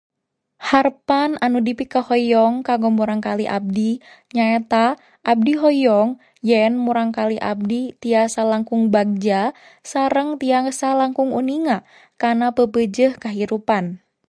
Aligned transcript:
Harepan 0.69 1.29
anu 1.45 1.59
dipikahoyong 1.67 2.55
kanggo 2.67 2.89
murangkalih 2.97 3.49
abdi 3.57 3.89
nyaeta 4.35 4.85
abdi 5.31 5.53
hoyong 5.61 6.09
yen 6.49 6.73
murangkalih 6.85 7.43
abdi 7.51 7.81
tiasa 8.01 8.41
langkung 8.51 8.81
bagja 8.95 9.41
sareng 9.91 10.29
tiasa 10.41 10.87
langkung 11.01 11.29
uninga 11.39 11.77
kana 12.21 12.47
peupeujeuh 12.55 13.13
kahirupan. 13.23 13.85